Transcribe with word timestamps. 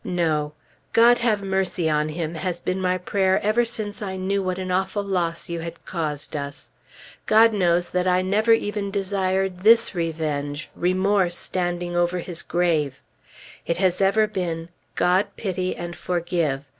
No! 0.03 0.53
"God 0.93 1.19
have 1.19 1.43
mercy 1.43 1.87
on 1.87 2.09
him!" 2.09 2.33
has 2.33 2.59
been 2.59 2.81
my 2.81 2.97
prayer 2.97 3.39
ever 3.45 3.63
since 3.63 4.01
I 4.01 4.15
knew 4.17 4.41
what 4.41 4.57
an 4.57 4.71
awful 4.71 5.03
loss 5.03 5.47
you 5.47 5.59
had 5.59 5.85
caused 5.85 6.35
us. 6.35 6.71
God 7.27 7.53
knows 7.53 7.91
that 7.91 8.07
I 8.07 8.23
never 8.23 8.51
even 8.51 8.89
desired 8.89 9.59
this 9.59 9.93
revenge 9.93 10.71
remorse 10.75 11.37
standing 11.37 11.95
over 11.95 12.17
his 12.17 12.41
grave. 12.41 12.99
It 13.67 13.77
has 13.77 14.01
ever 14.01 14.25
been, 14.25 14.69
"God 14.95 15.27
pity 15.37 15.75
and 15.75 15.95
forgive!" 15.95 16.65